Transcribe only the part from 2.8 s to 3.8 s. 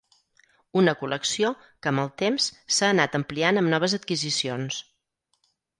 anat ampliant amb